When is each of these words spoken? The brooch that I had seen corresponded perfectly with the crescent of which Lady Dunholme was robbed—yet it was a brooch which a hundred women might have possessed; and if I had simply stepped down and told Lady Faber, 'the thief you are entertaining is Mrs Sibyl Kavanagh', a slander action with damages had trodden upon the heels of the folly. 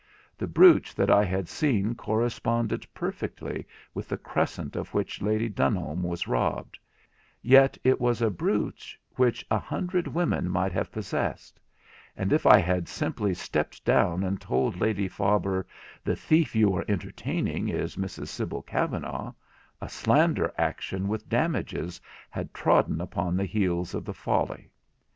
The 0.35 0.47
brooch 0.47 0.95
that 0.95 1.11
I 1.11 1.23
had 1.23 1.47
seen 1.47 1.93
corresponded 1.93 2.87
perfectly 2.91 3.67
with 3.93 4.07
the 4.09 4.17
crescent 4.17 4.75
of 4.75 4.95
which 4.95 5.21
Lady 5.21 5.47
Dunholme 5.47 6.01
was 6.01 6.27
robbed—yet 6.27 7.77
it 7.83 8.01
was 8.01 8.19
a 8.19 8.31
brooch 8.31 8.99
which 9.15 9.45
a 9.51 9.59
hundred 9.59 10.07
women 10.07 10.49
might 10.49 10.71
have 10.71 10.91
possessed; 10.91 11.59
and 12.17 12.33
if 12.33 12.47
I 12.47 12.57
had 12.57 12.87
simply 12.89 13.35
stepped 13.35 13.85
down 13.85 14.23
and 14.23 14.41
told 14.41 14.81
Lady 14.81 15.07
Faber, 15.07 15.67
'the 16.03 16.15
thief 16.15 16.55
you 16.55 16.73
are 16.73 16.85
entertaining 16.87 17.69
is 17.69 17.95
Mrs 17.95 18.29
Sibyl 18.29 18.63
Kavanagh', 18.63 19.35
a 19.79 19.87
slander 19.87 20.51
action 20.57 21.09
with 21.09 21.29
damages 21.29 22.01
had 22.31 22.55
trodden 22.55 23.01
upon 23.01 23.37
the 23.37 23.45
heels 23.45 23.93
of 23.93 24.05
the 24.05 24.15
folly. 24.15 24.71